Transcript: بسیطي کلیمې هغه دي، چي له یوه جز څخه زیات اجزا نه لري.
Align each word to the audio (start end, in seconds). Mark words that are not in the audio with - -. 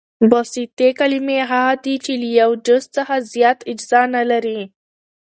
بسیطي 0.31 0.89
کلیمې 0.99 1.39
هغه 1.51 1.75
دي، 1.83 1.95
چي 2.05 2.13
له 2.21 2.27
یوه 2.39 2.57
جز 2.67 2.83
څخه 2.95 3.15
زیات 3.33 3.59
اجزا 3.71 4.01
نه 4.15 4.23
لري. 4.31 4.61